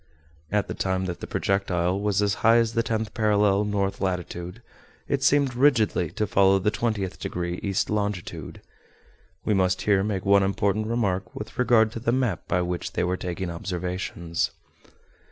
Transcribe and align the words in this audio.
At 0.51 0.67
the 0.67 0.73
time 0.73 1.05
that 1.05 1.19
the 1.19 1.27
projectile 1.27 1.99
was 1.99 2.23
as 2.23 2.33
high 2.41 2.57
as 2.57 2.73
the 2.73 2.81
tenth 2.81 3.13
parallel, 3.13 3.63
north 3.65 4.01
latitude, 4.01 4.63
it 5.07 5.21
seemed 5.21 5.53
rigidly 5.53 6.09
to 6.13 6.25
follow 6.25 6.57
the 6.57 6.71
twentieth 6.71 7.19
degree, 7.19 7.59
east 7.61 7.87
longitude. 7.87 8.61
We 9.45 9.53
must 9.53 9.83
here 9.83 10.03
make 10.03 10.25
one 10.25 10.41
important 10.41 10.87
remark 10.87 11.35
with 11.35 11.59
regard 11.59 11.91
to 11.91 11.99
the 11.99 12.11
map 12.11 12.47
by 12.47 12.63
which 12.63 12.93
they 12.93 13.03
were 13.03 13.15
taking 13.15 13.51
observations. 13.51 14.49